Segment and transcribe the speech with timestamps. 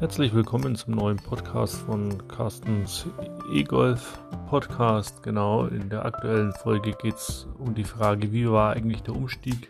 [0.00, 3.04] Herzlich willkommen zum neuen Podcast von Carstens
[3.52, 4.18] E-Golf
[4.48, 5.22] Podcast.
[5.22, 9.68] Genau, in der aktuellen Folge geht es um die Frage, wie war eigentlich der Umstieg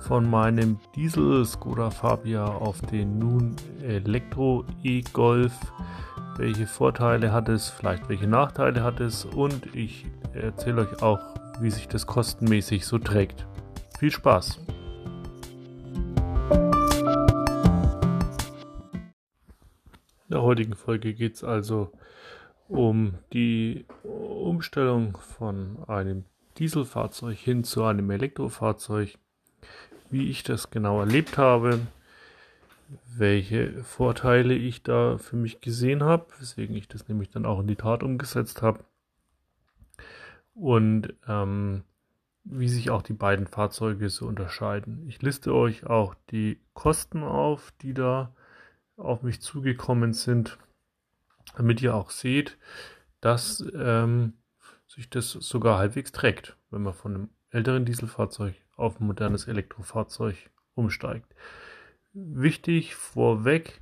[0.00, 5.54] von meinem Diesel Skoda Fabia auf den nun Elektro E-Golf.
[6.38, 11.20] Welche Vorteile hat es, vielleicht welche Nachteile hat es und ich erzähle euch auch,
[11.60, 13.46] wie sich das kostenmäßig so trägt.
[13.96, 14.58] Viel Spaß!
[20.32, 21.92] In der heutigen Folge geht es also
[22.66, 26.24] um die Umstellung von einem
[26.56, 29.18] Dieselfahrzeug hin zu einem Elektrofahrzeug,
[30.08, 31.80] wie ich das genau erlebt habe,
[33.14, 37.66] welche Vorteile ich da für mich gesehen habe, weswegen ich das nämlich dann auch in
[37.66, 38.86] die Tat umgesetzt habe
[40.54, 41.82] und ähm,
[42.44, 45.06] wie sich auch die beiden Fahrzeuge so unterscheiden.
[45.08, 48.34] Ich liste euch auch die Kosten auf, die da
[48.96, 50.58] auf mich zugekommen sind,
[51.56, 52.58] damit ihr auch seht,
[53.20, 54.34] dass ähm,
[54.86, 60.50] sich das sogar halbwegs trägt, wenn man von einem älteren Dieselfahrzeug auf ein modernes Elektrofahrzeug
[60.74, 61.34] umsteigt.
[62.12, 63.80] Wichtig vorweg,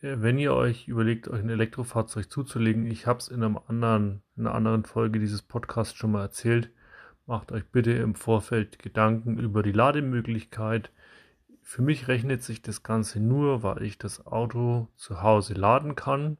[0.00, 4.54] äh, wenn ihr euch überlegt, euch ein Elektrofahrzeug zuzulegen, ich habe es in, in einer
[4.54, 6.70] anderen Folge dieses Podcasts schon mal erzählt,
[7.26, 10.90] macht euch bitte im Vorfeld Gedanken über die Lademöglichkeit,
[11.64, 16.36] für mich rechnet sich das Ganze nur, weil ich das Auto zu Hause laden kann.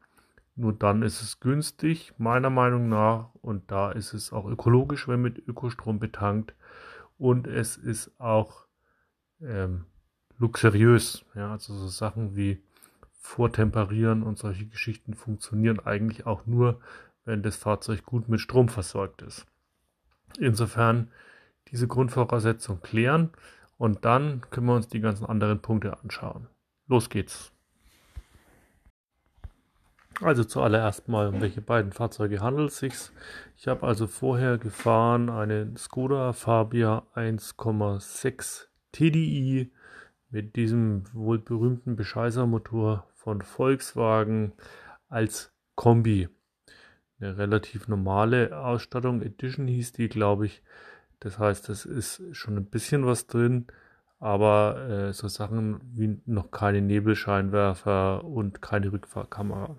[0.55, 3.34] Nur dann ist es günstig, meiner Meinung nach.
[3.41, 6.55] Und da ist es auch ökologisch, wenn mit Ökostrom betankt.
[7.17, 8.67] Und es ist auch
[9.41, 9.86] ähm,
[10.39, 11.25] luxuriös.
[11.34, 12.62] Ja, also so Sachen wie
[13.19, 16.80] Vortemperieren und solche Geschichten funktionieren eigentlich auch nur,
[17.25, 19.47] wenn das Fahrzeug gut mit Strom versorgt ist.
[20.39, 21.11] Insofern
[21.69, 23.30] diese Grundvoraussetzung klären.
[23.77, 26.48] Und dann können wir uns die ganzen anderen Punkte anschauen.
[26.86, 27.53] Los geht's.
[30.20, 32.95] Also zuallererst mal, um welche beiden Fahrzeuge handelt es sich.
[33.57, 39.73] Ich habe also vorher gefahren einen Skoda Fabia 1,6 TDI
[40.30, 44.52] mit diesem wohl berühmten Bescheißermotor von Volkswagen
[45.08, 46.29] als Kombi.
[47.18, 50.63] Eine relativ normale Ausstattung, Edition hieß die, glaube ich.
[51.24, 53.67] Das heißt, es ist schon ein bisschen was drin,
[54.20, 59.79] aber äh, so Sachen wie noch keine Nebelscheinwerfer und keine Rückfahrkamera.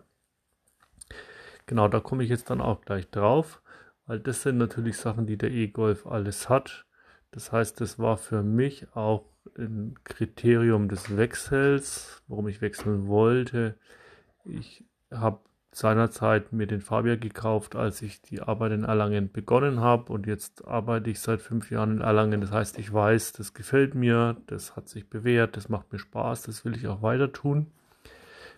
[1.67, 3.61] Genau, da komme ich jetzt dann auch gleich drauf,
[4.07, 6.87] weil das sind natürlich Sachen, die der E-Golf alles hat.
[7.29, 13.77] Das heißt, das war für mich auch ein Kriterium des Wechsels, warum ich wechseln wollte.
[14.45, 15.41] Ich habe
[15.75, 20.65] seinerzeit mir den Fabia gekauft, als ich die Arbeit in Erlangen begonnen habe und jetzt
[20.65, 22.39] arbeite ich seit fünf Jahren in Erlangen.
[22.39, 26.43] Das heißt, ich weiß, das gefällt mir, das hat sich bewährt, das macht mir Spaß,
[26.43, 27.67] das will ich auch weiter tun.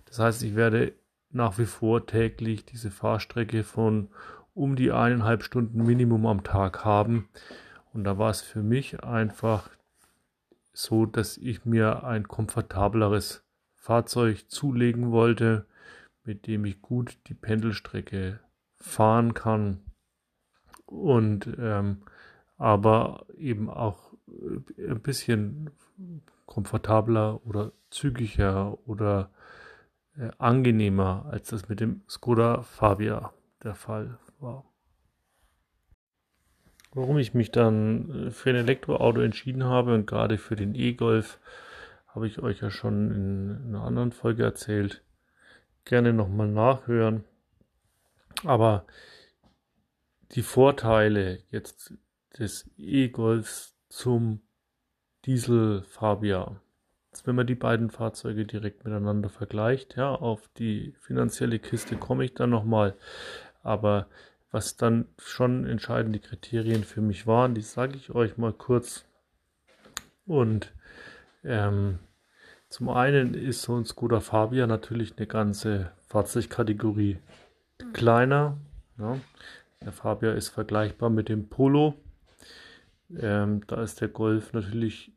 [0.06, 0.94] Das heißt, ich werde
[1.32, 4.10] nach wie vor täglich diese Fahrstrecke von
[4.54, 7.30] um die eineinhalb Stunden Minimum am Tag haben.
[7.94, 9.72] Und da war es für mich einfach
[10.72, 13.44] so, dass ich mir ein komfortableres
[13.76, 15.66] Fahrzeug zulegen wollte,
[16.28, 18.40] mit dem ich gut die Pendelstrecke
[18.76, 19.80] fahren kann
[20.86, 22.04] und ähm,
[22.58, 25.72] aber eben auch äh, ein bisschen
[26.46, 29.32] komfortabler oder zügiger oder
[30.18, 33.34] äh, angenehmer, als das mit dem Skoda Fabia
[33.64, 34.66] der Fall war.
[36.94, 41.40] Warum ich mich dann äh, für ein Elektroauto entschieden habe und gerade für den E-Golf,
[42.08, 45.04] habe ich euch ja schon in einer anderen Folge erzählt
[45.88, 47.24] gerne nochmal nachhören.
[48.44, 48.86] Aber
[50.32, 51.94] die Vorteile jetzt
[52.38, 54.42] des E-Golfs zum
[55.26, 56.62] Diesel Fabia.
[57.26, 62.36] wenn man die beiden Fahrzeuge direkt miteinander vergleicht, ja, auf die finanzielle Kiste komme ich
[62.36, 62.96] dann nochmal.
[63.64, 64.08] Aber
[64.52, 69.06] was dann schon entscheidende Kriterien für mich waren, die sage ich euch mal kurz.
[70.26, 70.74] Und
[71.44, 72.00] ähm,
[72.70, 77.18] zum einen ist so ein Skoda Fabia natürlich eine ganze Fahrzeugkategorie
[77.94, 78.58] kleiner.
[78.98, 79.20] Ja.
[79.82, 81.96] Der Fabia ist vergleichbar mit dem Polo.
[83.16, 85.14] Ähm, da ist der Golf natürlich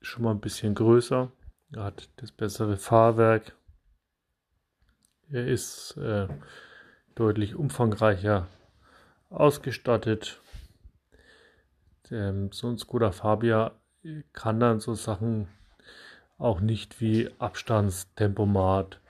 [0.00, 1.30] schon mal ein bisschen größer.
[1.72, 3.56] Er hat das bessere Fahrwerk.
[5.30, 6.28] Er ist äh,
[7.14, 8.48] deutlich umfangreicher
[9.30, 10.40] ausgestattet.
[12.10, 13.72] Ähm, so ein Skoda Fabia
[14.34, 15.48] kann dann so Sachen
[16.42, 19.00] auch nicht wie Abstandstempomat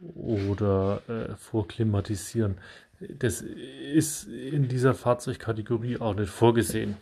[0.00, 2.58] oder äh, vorklimatisieren.
[3.00, 6.96] Das ist in dieser Fahrzeugkategorie auch nicht vorgesehen.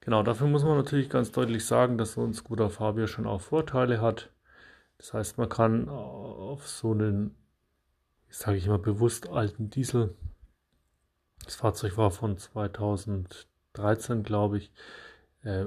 [0.00, 3.40] Genau, dafür muss man natürlich ganz deutlich sagen, dass so ein Skoda Fabia schon auch
[3.40, 4.30] Vorteile hat.
[4.98, 7.34] Das heißt, man kann auf so einen,
[8.28, 10.14] sage ich mal bewusst, alten Diesel,
[11.44, 14.72] das Fahrzeug war von 2013, glaube ich,
[15.42, 15.66] äh,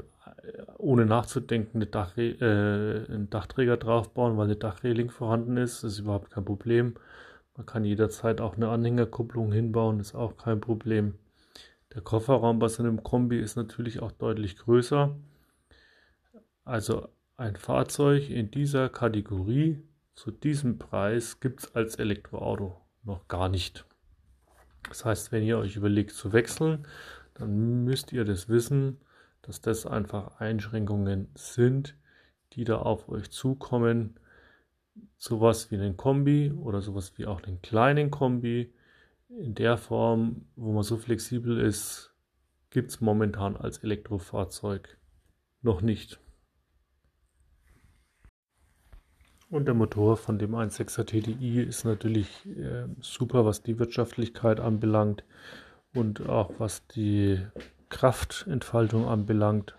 [0.78, 5.84] ohne nachzudenken eine Dachre äh, einen Dachträger draufbauen, weil eine Dachreling vorhanden ist.
[5.84, 6.96] Das ist überhaupt kein Problem.
[7.56, 11.16] Man kann jederzeit auch eine Anhängerkupplung hinbauen, ist auch kein Problem.
[11.94, 15.16] Der Kofferraum bei so einem Kombi ist natürlich auch deutlich größer.
[16.64, 17.08] Also
[17.38, 19.82] ein Fahrzeug in dieser Kategorie
[20.14, 23.86] zu diesem Preis gibt es als Elektroauto noch gar nicht.
[24.90, 26.86] Das heißt, wenn ihr euch überlegt zu wechseln,
[27.36, 29.00] dann müsst ihr das wissen,
[29.42, 31.96] dass das einfach Einschränkungen sind,
[32.54, 34.20] die da auf euch zukommen.
[35.18, 38.74] Sowas wie einen Kombi oder sowas wie auch einen kleinen Kombi
[39.30, 42.14] in der Form, wo man so flexibel ist,
[42.70, 44.98] gibt es momentan als Elektrofahrzeug
[45.62, 46.20] noch nicht.
[49.50, 55.24] Und der Motor von dem 1.6er TDI ist natürlich äh, super, was die Wirtschaftlichkeit anbelangt
[55.94, 57.40] und auch was die
[57.90, 59.76] Kraftentfaltung anbelangt.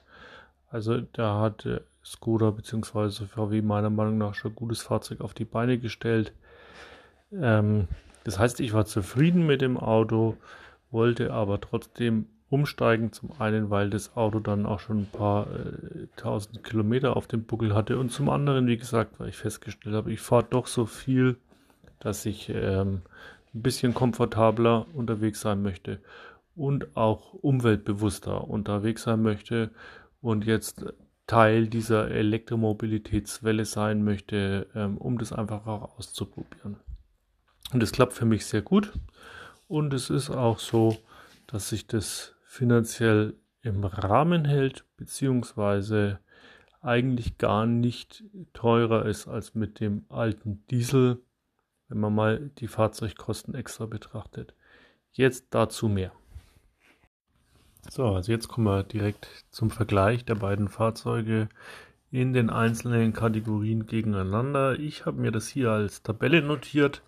[0.71, 3.27] Also da hat äh, Skoda bzw.
[3.27, 6.33] VW meiner Meinung nach schon ein gutes Fahrzeug auf die Beine gestellt.
[7.33, 7.89] Ähm,
[8.25, 10.37] das heißt, ich war zufrieden mit dem Auto,
[10.91, 13.13] wollte aber trotzdem umsteigen.
[13.13, 17.45] Zum einen, weil das Auto dann auch schon ein paar äh, tausend Kilometer auf dem
[17.45, 20.87] Buckel hatte und zum anderen, wie gesagt, weil ich festgestellt habe, ich fahre doch so
[20.87, 21.37] viel,
[22.01, 23.03] dass ich ähm,
[23.55, 26.01] ein bisschen komfortabler unterwegs sein möchte
[26.59, 29.71] und auch umweltbewusster unterwegs sein möchte
[30.21, 30.85] und jetzt
[31.27, 36.77] Teil dieser Elektromobilitätswelle sein möchte, ähm, um das einfach auch auszuprobieren.
[37.73, 38.93] Und es klappt für mich sehr gut
[39.69, 40.97] und es ist auch so,
[41.47, 46.19] dass sich das finanziell im Rahmen hält, beziehungsweise
[46.81, 48.25] eigentlich gar nicht
[48.55, 51.21] teurer ist als mit dem alten Diesel,
[51.89, 54.55] wenn man mal die Fahrzeugkosten extra betrachtet.
[55.13, 56.13] Jetzt dazu mehr.
[57.91, 61.49] So, also jetzt kommen wir direkt zum Vergleich der beiden Fahrzeuge
[62.11, 64.79] in den einzelnen Kategorien gegeneinander.
[64.79, 67.03] Ich habe mir das hier als Tabelle notiert.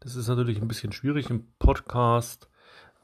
[0.00, 2.50] Das ist natürlich ein bisschen schwierig im Podcast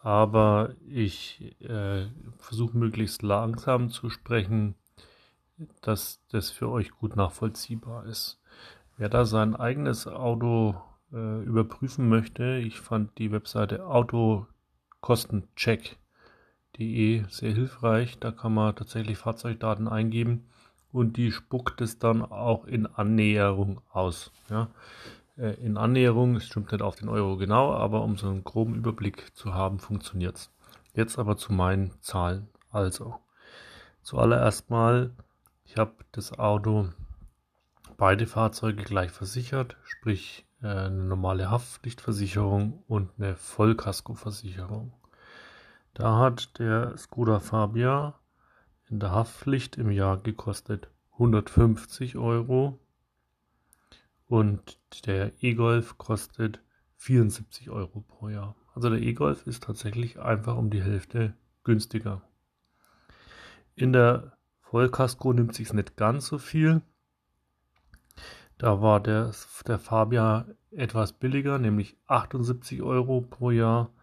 [0.06, 2.06] aber ich äh,
[2.38, 4.76] versuche möglichst langsam zu sprechen,
[5.82, 8.40] dass das für euch gut nachvollziehbar ist.
[8.96, 10.80] Wer da sein eigenes Auto
[11.12, 13.84] äh, überprüfen möchte, ich fand die Webseite
[16.76, 18.18] autokostencheck.de sehr hilfreich.
[18.18, 20.46] Da kann man tatsächlich Fahrzeugdaten eingeben
[20.92, 24.32] und die spuckt es dann auch in Annäherung aus.
[24.50, 24.68] Ja.
[25.36, 28.74] Äh, in Annäherung, es stimmt nicht auf den Euro genau, aber um so einen groben
[28.74, 30.50] Überblick zu haben, funktioniert es.
[30.94, 32.48] Jetzt aber zu meinen Zahlen.
[32.70, 33.16] Also,
[34.02, 35.10] zuallererst mal,
[35.64, 36.88] ich habe das Auto,
[37.98, 44.92] beide Fahrzeuge gleich versichert, sprich äh, eine normale Haftpflichtversicherung und eine Vollkaskoversicherung.
[45.96, 48.20] Da hat der Skoda Fabia
[48.90, 52.78] in der Haftpflicht im Jahr gekostet 150 Euro
[54.26, 56.60] und der E-Golf kostet
[56.96, 58.56] 74 Euro pro Jahr.
[58.74, 61.32] Also der E-Golf ist tatsächlich einfach um die Hälfte
[61.64, 62.20] günstiger.
[63.74, 66.82] In der Vollkasko nimmt sich nicht ganz so viel.
[68.58, 69.32] Da war der,
[69.66, 73.95] der Fabia etwas billiger, nämlich 78 Euro pro Jahr,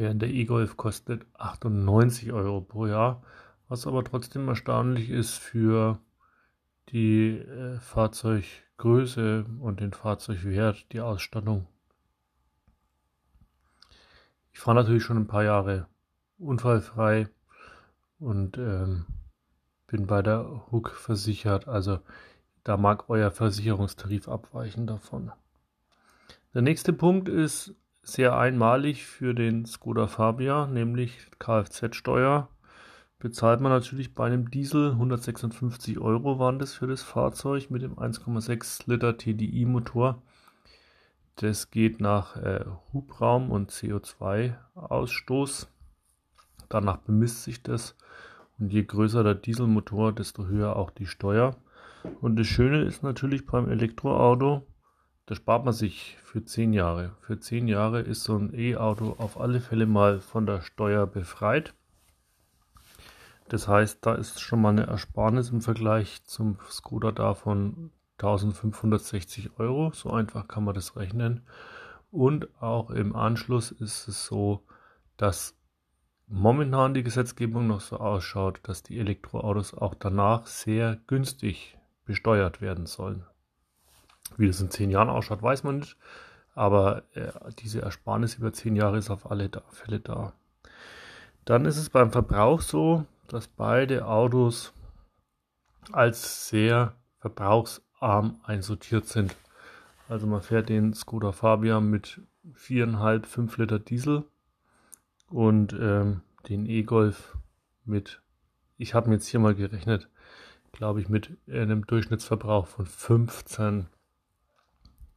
[0.00, 3.22] während der E-Golf kostet 98 Euro pro Jahr,
[3.68, 6.00] was aber trotzdem erstaunlich ist für
[6.88, 11.66] die äh, Fahrzeuggröße und den Fahrzeugwert, die Ausstattung.
[14.52, 15.86] Ich fahre natürlich schon ein paar Jahre
[16.38, 17.28] unfallfrei
[18.18, 19.04] und ähm,
[19.86, 21.68] bin bei der Hook versichert.
[21.68, 22.00] Also
[22.64, 25.30] da mag euer Versicherungstarif abweichen davon.
[26.54, 27.74] Der nächste Punkt ist
[28.12, 32.48] sehr einmalig für den Skoda Fabia, nämlich Kfz-Steuer
[33.20, 37.96] bezahlt man natürlich bei einem Diesel 156 Euro waren das für das Fahrzeug mit dem
[37.96, 40.22] 1,6 Liter TDI Motor.
[41.36, 45.68] Das geht nach äh, Hubraum und CO2-Ausstoß.
[46.70, 47.94] Danach bemisst sich das.
[48.58, 51.56] Und je größer der Dieselmotor, desto höher auch die Steuer.
[52.20, 54.66] Und das Schöne ist natürlich beim Elektroauto,
[55.26, 57.16] da spart man sich für 10 Jahre.
[57.20, 61.74] Für 10 Jahre ist so ein E-Auto auf alle Fälle mal von der Steuer befreit.
[63.48, 69.58] Das heißt, da ist schon mal eine Ersparnis im Vergleich zum Skoda da von 1560
[69.58, 69.90] Euro.
[69.92, 71.42] So einfach kann man das rechnen.
[72.10, 74.64] Und auch im Anschluss ist es so,
[75.16, 75.56] dass
[76.26, 82.86] momentan die Gesetzgebung noch so ausschaut, dass die Elektroautos auch danach sehr günstig besteuert werden
[82.86, 83.24] sollen.
[84.36, 85.96] Wie das in zehn Jahren ausschaut, weiß man nicht.
[86.54, 90.32] Aber äh, diese Ersparnis über zehn Jahre ist auf alle da, Fälle da.
[91.44, 94.72] Dann ist es beim Verbrauch so, dass beide Autos
[95.92, 99.34] als sehr verbrauchsarm einsortiert sind.
[100.08, 102.20] Also man fährt den Skoda Fabia mit
[102.54, 104.24] 4,5, 5 Liter Diesel
[105.28, 107.36] und ähm, den E-Golf
[107.84, 108.20] mit,
[108.76, 110.08] ich habe mir jetzt hier mal gerechnet,
[110.72, 113.86] glaube ich, mit einem Durchschnittsverbrauch von 15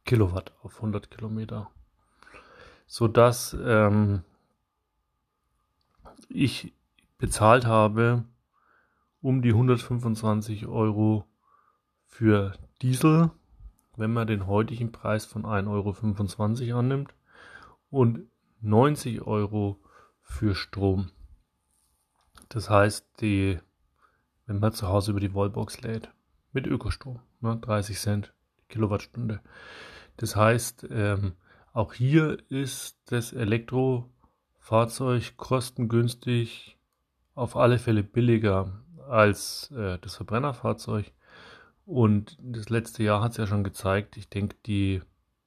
[0.04, 1.70] Kilowatt auf 100 Kilometer.
[2.86, 4.22] Sodass ähm,
[6.28, 6.72] ich
[7.18, 8.24] bezahlt habe
[9.20, 11.24] um die 125 Euro
[12.04, 13.30] für Diesel,
[13.96, 17.14] wenn man den heutigen Preis von 1,25 Euro annimmt
[17.90, 18.26] und
[18.60, 19.80] 90 Euro
[20.20, 21.10] für Strom.
[22.48, 23.58] Das heißt, die,
[24.46, 26.10] wenn man zu Hause über die Wallbox lädt,
[26.52, 28.34] mit Ökostrom, ne, 30 Cent
[28.68, 29.40] Kilowattstunde.
[30.16, 31.32] Das heißt, ähm,
[31.72, 36.78] auch hier ist das Elektrofahrzeug kostengünstig,
[37.34, 41.12] auf alle Fälle billiger als äh, das Verbrennerfahrzeug.
[41.84, 45.02] Und das letzte Jahr hat es ja schon gezeigt, ich denke, die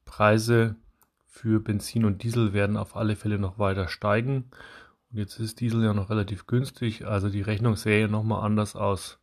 [0.05, 0.75] Preise
[1.25, 4.49] für Benzin und Diesel werden auf alle Fälle noch weiter steigen.
[5.11, 9.19] Und jetzt ist Diesel ja noch relativ günstig, also die Rechnung sähe nochmal anders aus,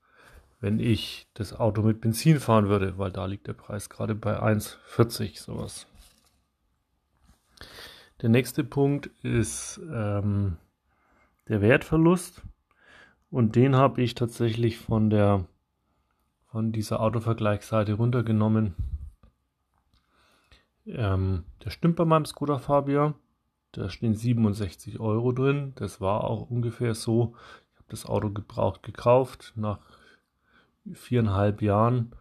[0.65, 4.43] wenn ich das Auto mit Benzin fahren würde, weil da liegt der Preis gerade bei
[4.43, 5.87] 1,40 sowas.
[8.23, 10.57] Der nächste Punkt ist ähm,
[11.49, 12.41] der Wertverlust.
[13.31, 15.45] Und den habe ich tatsächlich von der
[16.47, 18.75] von dieser Autovergleichsseite runtergenommen.
[20.87, 23.13] Ähm, der stimmt bei meinem Skoda Fabia.
[23.73, 25.75] Da stehen 67 Euro drin.
[25.75, 27.35] Das war auch ungefähr so.
[27.75, 29.79] Ich habe das Auto gebraucht gekauft nach
[30.93, 32.15] viereinhalb Jahren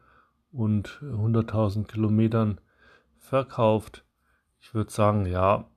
[0.51, 2.61] und 100.000 Kilometern
[3.17, 4.05] verkauft.
[4.61, 5.67] Ich würde sagen, ja,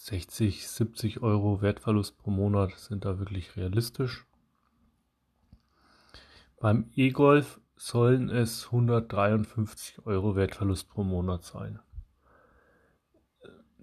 [0.00, 4.26] 60, 70 Euro Wertverlust pro Monat sind da wirklich realistisch.
[6.60, 11.80] Beim E-Golf sollen es 153 Euro Wertverlust pro Monat sein.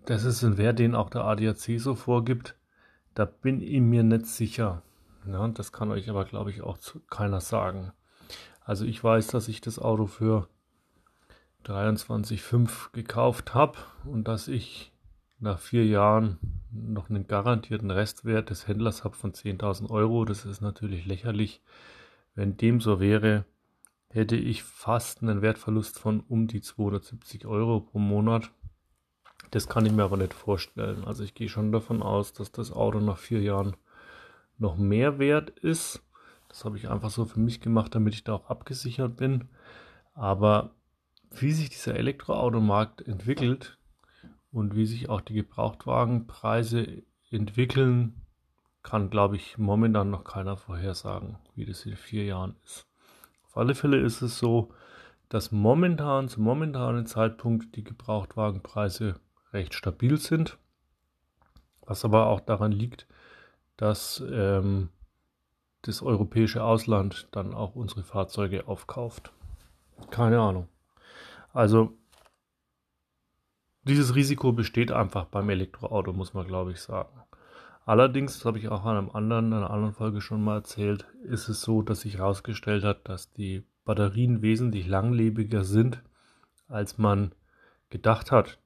[0.05, 2.55] Das ist ein Wert, den auch der ADAC so vorgibt.
[3.13, 4.81] Da bin ich mir nicht sicher.
[5.31, 6.77] Ja, das kann euch aber, glaube ich, auch
[7.09, 7.91] keiner sagen.
[8.61, 10.47] Also ich weiß, dass ich das Auto für
[11.65, 14.91] 23,5 gekauft habe und dass ich
[15.39, 16.37] nach vier Jahren
[16.71, 20.25] noch einen garantierten Restwert des Händlers habe von 10.000 Euro.
[20.25, 21.61] Das ist natürlich lächerlich.
[22.35, 23.45] Wenn dem so wäre,
[24.09, 28.51] hätte ich fast einen Wertverlust von um die 270 Euro pro Monat.
[29.51, 31.03] Das kann ich mir aber nicht vorstellen.
[31.05, 33.75] Also ich gehe schon davon aus, dass das Auto nach vier Jahren
[34.59, 36.03] noch mehr wert ist.
[36.47, 39.49] Das habe ich einfach so für mich gemacht, damit ich da auch abgesichert bin.
[40.13, 40.75] Aber
[41.31, 43.79] wie sich dieser Elektroautomarkt entwickelt,
[44.51, 48.21] und wie sich auch die Gebrauchtwagenpreise entwickeln,
[48.81, 52.87] kann, glaube ich, momentan noch keiner vorhersagen, wie das in vier Jahren ist.
[53.45, 54.73] Auf alle Fälle ist es so,
[55.27, 59.19] dass momentan, zum momentanen Zeitpunkt, die Gebrauchtwagenpreise
[59.53, 60.57] recht stabil sind,
[61.81, 63.05] was aber auch daran liegt,
[63.79, 64.89] dass ähm,
[65.83, 69.31] das europäische Ausland dann auch unsere Fahrzeuge aufkauft.
[70.11, 70.67] Keine Ahnung.
[71.53, 71.97] Also
[73.83, 77.21] dieses Risiko besteht einfach beim Elektroauto, muss man glaube ich sagen.
[77.85, 81.07] Allerdings, das habe ich auch an einem anderen, in einer anderen Folge schon mal erzählt,
[81.23, 86.03] ist es so, dass sich herausgestellt hat, dass die Batterien wesentlich langlebiger sind,
[86.67, 87.31] als man
[87.89, 88.59] gedacht hat.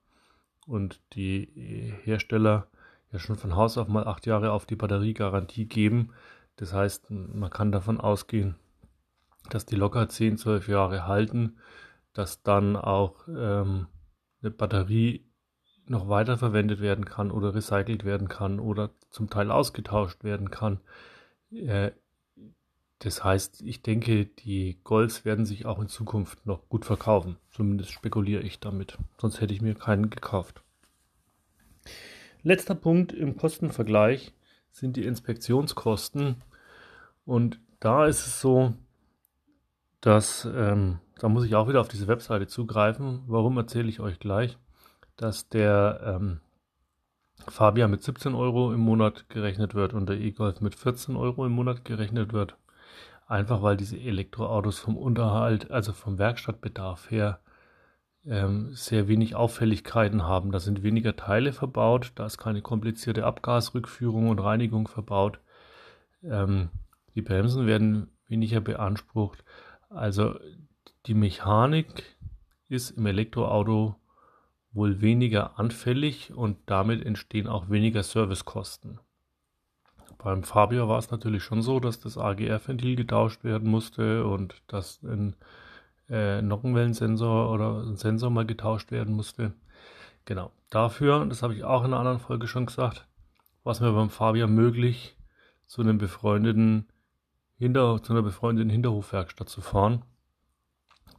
[0.65, 2.67] Und die Hersteller
[3.13, 6.09] ja schon von Haus auf mal acht Jahre auf die Batteriegarantie geben.
[6.57, 8.55] Das heißt, man kann davon ausgehen,
[9.49, 11.57] dass die locker 10, 12 Jahre halten,
[12.13, 13.87] dass dann auch ähm,
[14.41, 15.25] eine Batterie
[15.85, 20.79] noch weiter verwendet werden kann oder recycelt werden kann oder zum Teil ausgetauscht werden kann.
[21.51, 21.91] Äh,
[22.99, 27.35] das heißt, ich denke, die Golds werden sich auch in Zukunft noch gut verkaufen.
[27.51, 28.97] Zumindest spekuliere ich damit.
[29.17, 30.63] Sonst hätte ich mir keinen gekauft.
[32.43, 34.33] Letzter Punkt im Kostenvergleich
[34.71, 36.41] sind die Inspektionskosten.
[37.25, 38.73] Und da ist es so,
[40.01, 43.23] dass ähm, da muss ich auch wieder auf diese Webseite zugreifen.
[43.27, 44.57] Warum erzähle ich euch gleich,
[45.15, 46.41] dass der ähm,
[47.47, 51.53] Fabia mit 17 Euro im Monat gerechnet wird und der E-Golf mit 14 Euro im
[51.53, 52.57] Monat gerechnet wird.
[53.25, 57.39] Einfach weil diese Elektroautos vom Unterhalt, also vom Werkstattbedarf her,
[58.25, 60.51] sehr wenig Auffälligkeiten haben.
[60.51, 65.39] Da sind weniger Teile verbaut, da ist keine komplizierte Abgasrückführung und Reinigung verbaut.
[66.23, 66.69] Ähm,
[67.15, 69.43] die Bremsen werden weniger beansprucht.
[69.89, 70.35] Also
[71.05, 72.15] die Mechanik
[72.69, 73.95] ist im Elektroauto
[74.71, 78.99] wohl weniger anfällig und damit entstehen auch weniger Servicekosten.
[80.17, 85.03] Beim Fabia war es natürlich schon so, dass das AGR-Ventil getauscht werden musste und dass
[85.03, 85.35] ein
[86.13, 89.53] äh, Nockenwellensensor oder ein Sensor mal getauscht werden musste.
[90.25, 90.51] Genau.
[90.69, 93.07] Dafür, das habe ich auch in einer anderen Folge schon gesagt,
[93.63, 95.17] war es mir beim Fabia möglich,
[95.65, 96.87] zu einem befreundeten
[97.57, 100.03] Hinter, zu einer befreundeten Hinterhofwerkstatt zu fahren.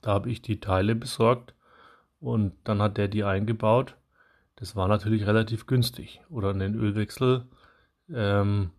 [0.01, 1.55] Da habe ich die Teile besorgt
[2.21, 3.97] und dann hat der die eingebaut.
[4.57, 6.21] Das war natürlich relativ günstig.
[6.31, 7.47] Oder einen Ölwechsel.
[8.13, 8.71] Ähm,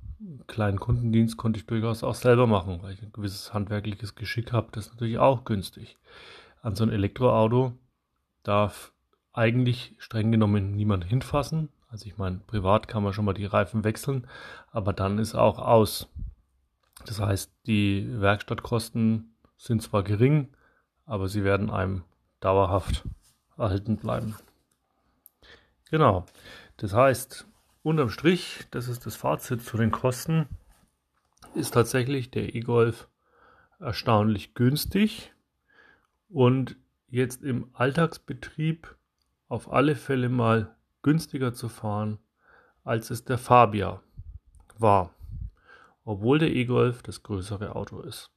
[0.48, 4.68] kleinen Kundendienst konnte ich durchaus auch selber machen, weil ich ein gewisses handwerkliches Geschick habe.
[4.72, 5.98] Das ist natürlich auch günstig.
[6.62, 7.74] An so ein Elektroauto
[8.44, 8.94] darf
[9.34, 11.70] eigentlich streng genommen niemand hinfassen.
[11.90, 14.28] Also ich meine, privat kann man schon mal die Reifen wechseln,
[14.72, 16.08] aber dann ist auch aus.
[17.06, 20.50] Das heißt, die Werkstattkosten sind zwar gering,
[21.06, 22.04] aber sie werden einem
[22.40, 23.04] dauerhaft
[23.58, 24.36] erhalten bleiben.
[25.90, 26.26] Genau.
[26.78, 27.48] Das heißt,
[27.86, 30.48] unterm Strich, das ist das Fazit zu den Kosten,
[31.54, 33.08] ist tatsächlich der E-Golf
[33.80, 35.34] erstaunlich günstig
[36.28, 36.78] und
[37.10, 38.96] jetzt im Alltagsbetrieb
[39.50, 42.18] auf alle Fälle mal günstiger zu fahren,
[42.84, 44.02] als es der Fabia
[44.80, 45.14] war,
[46.06, 48.32] obwohl der E-Golf das größere Auto ist.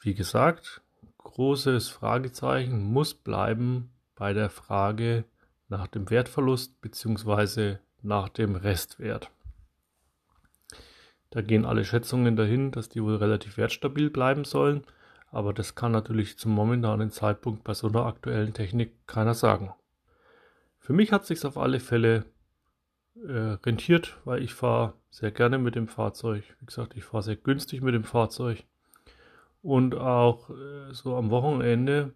[0.00, 0.80] Wie gesagt,
[1.18, 5.24] großes Fragezeichen muss bleiben bei der Frage
[5.68, 7.78] nach dem Wertverlust bzw.
[8.02, 9.30] nach dem Restwert.
[11.30, 14.84] Da gehen alle Schätzungen dahin, dass die wohl relativ wertstabil bleiben sollen,
[15.30, 19.74] aber das kann natürlich zum momentanen Zeitpunkt bei so einer aktuellen Technik keiner sagen.
[20.78, 22.24] Für mich hat es sich auf alle Fälle
[23.16, 26.44] äh, rentiert, weil ich fahre sehr gerne mit dem Fahrzeug.
[26.60, 28.64] Wie gesagt, ich fahre sehr günstig mit dem Fahrzeug.
[29.62, 32.14] Und auch äh, so am Wochenende,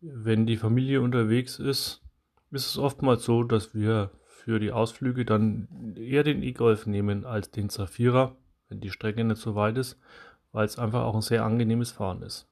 [0.00, 2.02] wenn die Familie unterwegs ist,
[2.50, 4.10] ist es oftmals so, dass wir
[4.48, 8.34] für die Ausflüge dann eher den E-Golf nehmen als den Zafira,
[8.70, 10.00] wenn die Strecke nicht so weit ist,
[10.52, 12.48] weil es einfach auch ein sehr angenehmes Fahren ist.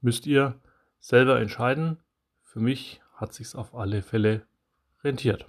[0.00, 0.56] Müsst ihr
[0.98, 1.98] selber entscheiden.
[2.42, 4.42] Für mich hat sich auf alle Fälle
[5.04, 5.46] rentiert.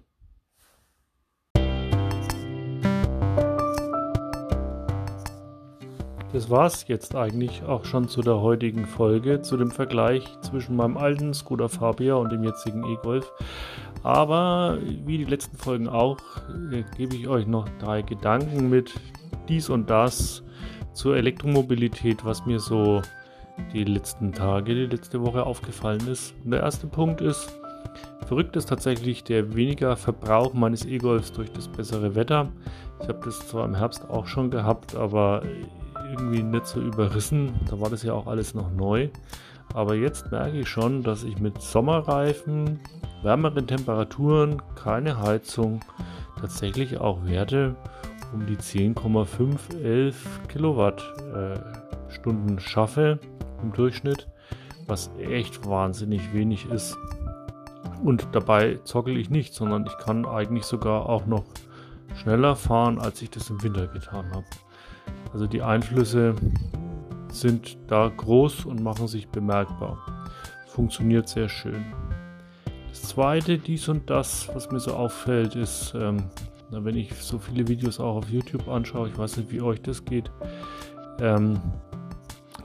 [6.32, 10.76] Das war es jetzt eigentlich auch schon zu der heutigen Folge, zu dem Vergleich zwischen
[10.76, 13.32] meinem alten Skoda Fabia und dem jetzigen E-Golf.
[14.06, 16.20] Aber wie die letzten Folgen auch,
[16.72, 18.94] äh, gebe ich euch noch drei Gedanken mit
[19.50, 20.44] dies und das
[20.94, 23.02] zur Elektromobilität, was mir so
[23.74, 26.36] die letzten Tage, die letzte Woche aufgefallen ist.
[26.44, 27.60] Und der erste Punkt ist,
[28.28, 32.52] verrückt ist tatsächlich der weniger Verbrauch meines E-Golfs durch das bessere Wetter.
[33.02, 35.41] Ich habe das zwar im Herbst auch schon gehabt, aber
[36.12, 37.54] irgendwie nicht so überrissen.
[37.68, 39.10] Da war das ja auch alles noch neu.
[39.76, 42.80] Aber jetzt merke ich schon, dass ich mit Sommerreifen,
[43.24, 45.82] wärmeren Temperaturen, keine Heizung,
[46.40, 47.76] tatsächlich auch Werte
[48.34, 53.20] um die 10,5, 11 Kilowattstunden äh, schaffe
[53.62, 54.30] im Durchschnitt,
[54.88, 56.98] was echt wahnsinnig wenig ist.
[58.02, 61.44] Und dabei zockel ich nicht, sondern ich kann eigentlich sogar auch noch
[62.16, 64.46] schneller fahren, als ich das im Winter getan habe.
[65.34, 66.34] Also die Einflüsse
[67.39, 69.98] sind da groß und machen sich bemerkbar.
[70.67, 71.86] Funktioniert sehr schön.
[72.89, 76.24] Das zweite, dies und das, was mir so auffällt, ist, ähm,
[76.71, 80.04] wenn ich so viele Videos auch auf YouTube anschaue, ich weiß nicht, wie euch das
[80.04, 80.32] geht,
[81.19, 81.62] ähm,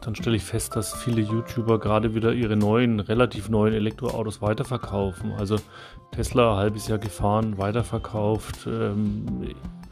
[0.01, 5.33] dann stelle ich fest, dass viele YouTuber gerade wieder ihre neuen, relativ neuen Elektroautos weiterverkaufen.
[5.33, 5.57] Also
[6.13, 9.27] Tesla halbes Jahr gefahren, weiterverkauft, ähm,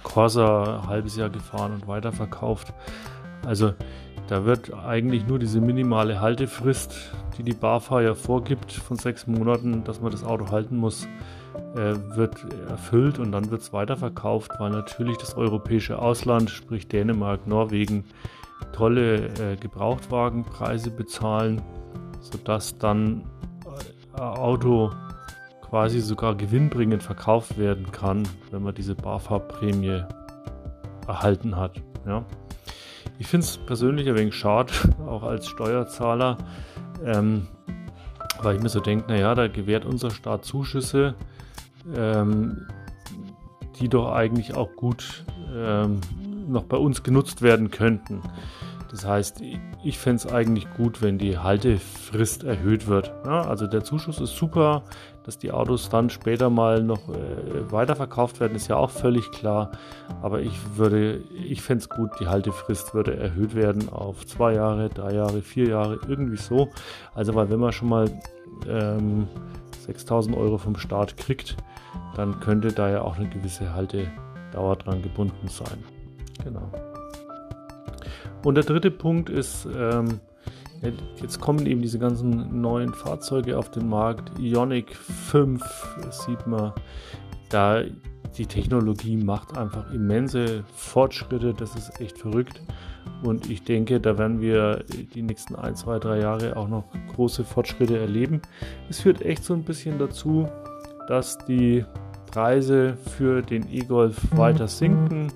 [0.03, 2.73] Corsa halbes Jahr gefahren und weiterverkauft.
[3.45, 3.75] Also
[4.29, 6.95] da wird eigentlich nur diese minimale Haltefrist,
[7.37, 11.09] die die BAFA ja vorgibt von sechs Monaten, dass man das Auto halten muss,
[11.75, 12.37] äh, wird
[12.69, 18.05] erfüllt und dann wird es weiterverkauft, weil natürlich das europäische Ausland, sprich Dänemark, Norwegen,
[18.73, 21.63] tolle äh, Gebrauchtwagenpreise bezahlen,
[22.21, 23.23] sodass dann
[24.13, 24.91] ein Auto
[25.63, 30.03] quasi sogar gewinnbringend verkauft werden kann, wenn man diese BAFA-Prämie
[31.07, 31.83] erhalten hat.
[32.07, 32.25] Ja.
[33.19, 34.73] Ich finde es persönlich ein wenig schade,
[35.07, 36.39] auch als Steuerzahler,
[37.05, 37.47] ähm,
[38.43, 41.15] weil ich mir so denke, naja, da gewährt unser Staat Zuschüsse,
[41.97, 42.67] ähm,
[43.81, 46.01] die doch eigentlich auch gut ähm,
[46.49, 48.23] noch bei uns genutzt werden könnten.
[48.91, 49.43] Das heißt,
[49.85, 53.13] ich fände es eigentlich gut, wenn die Haltefrist erhöht wird.
[53.27, 54.83] Ja, also der Zuschuss ist super,
[55.29, 59.73] dass die Autos dann später mal noch äh, weiterverkauft werden, ist ja auch völlig klar.
[60.23, 64.89] Aber ich würde, ich fände es gut, die Haltefrist würde erhöht werden auf zwei Jahre,
[64.89, 66.71] drei Jahre, vier Jahre, irgendwie so.
[67.15, 68.11] Also weil wenn man schon mal
[68.67, 69.29] ähm,
[69.85, 71.59] 6000 Euro vom Staat kriegt,
[72.17, 75.85] dann könnte da ja auch eine gewisse Haltedauer dran gebunden sein.
[76.43, 76.73] Genau.
[78.47, 80.21] Und der dritte Punkt ist, ähm,
[81.21, 84.39] jetzt kommen eben diese ganzen neuen Fahrzeuge auf den Markt.
[84.39, 85.63] Ionic 5
[86.11, 86.73] sieht man,
[87.49, 87.83] da
[88.37, 91.55] die Technologie macht einfach immense Fortschritte.
[91.55, 92.63] Das ist echt verrückt.
[93.23, 97.45] Und ich denke, da werden wir die nächsten ein, zwei, drei Jahre auch noch große
[97.45, 98.43] Fortschritte erleben.
[98.89, 100.49] Es führt echt so ein bisschen dazu,
[101.09, 101.85] dass die
[102.31, 105.33] Preise für den E-Golf weiter sinken.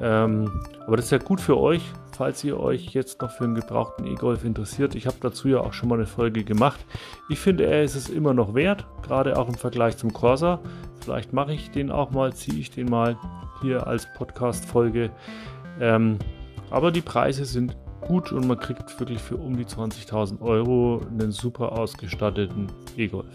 [0.00, 0.50] Ähm,
[0.86, 1.82] aber das ist ja gut für euch,
[2.16, 4.94] falls ihr euch jetzt noch für einen gebrauchten E-Golf interessiert.
[4.94, 6.84] Ich habe dazu ja auch schon mal eine Folge gemacht.
[7.28, 10.60] Ich finde, er ist es immer noch wert, gerade auch im Vergleich zum Corsa.
[11.00, 13.18] Vielleicht mache ich den auch mal, ziehe ich den mal
[13.60, 15.10] hier als Podcast-Folge.
[15.80, 16.18] Ähm,
[16.70, 21.32] aber die Preise sind gut und man kriegt wirklich für um die 20.000 Euro einen
[21.32, 23.26] super ausgestatteten E-Golf.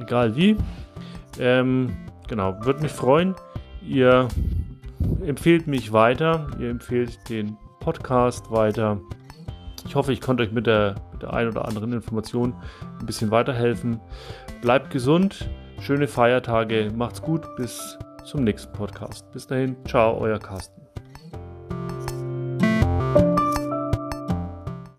[0.00, 0.56] Egal wie.
[1.38, 1.96] Ähm,
[2.28, 3.34] genau, würde mich freuen.
[3.82, 4.28] Ihr
[5.24, 9.00] empfehlt mich weiter, ihr empfehlt den Podcast weiter.
[9.86, 12.54] Ich hoffe, ich konnte euch mit der, mit der ein oder anderen Information
[12.98, 14.00] ein bisschen weiterhelfen.
[14.62, 15.48] Bleibt gesund,
[15.80, 19.30] schöne Feiertage, macht's gut, bis zum nächsten Podcast.
[19.32, 20.85] Bis dahin, ciao, euer Carsten.